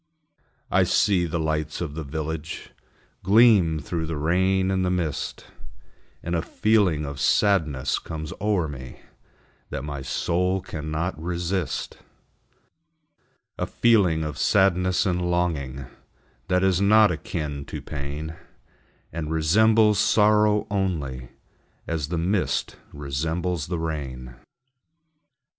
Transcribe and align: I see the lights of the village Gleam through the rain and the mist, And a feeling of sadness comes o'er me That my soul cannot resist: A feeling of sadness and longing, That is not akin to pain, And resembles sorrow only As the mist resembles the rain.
I 0.71 0.81
see 0.81 1.27
the 1.27 1.37
lights 1.39 1.79
of 1.79 1.93
the 1.93 2.03
village 2.03 2.71
Gleam 3.21 3.77
through 3.79 4.07
the 4.07 4.17
rain 4.17 4.71
and 4.71 4.83
the 4.83 4.89
mist, 4.89 5.45
And 6.23 6.33
a 6.33 6.41
feeling 6.41 7.05
of 7.05 7.19
sadness 7.19 7.99
comes 7.99 8.33
o'er 8.41 8.67
me 8.67 9.01
That 9.69 9.83
my 9.83 10.01
soul 10.01 10.59
cannot 10.59 11.21
resist: 11.21 11.99
A 13.59 13.67
feeling 13.67 14.23
of 14.23 14.39
sadness 14.39 15.05
and 15.05 15.29
longing, 15.29 15.85
That 16.47 16.63
is 16.63 16.81
not 16.81 17.11
akin 17.11 17.63
to 17.65 17.79
pain, 17.79 18.33
And 19.13 19.29
resembles 19.29 19.99
sorrow 19.99 20.65
only 20.71 21.29
As 21.85 22.07
the 22.07 22.17
mist 22.17 22.75
resembles 22.91 23.67
the 23.67 23.77
rain. 23.77 24.33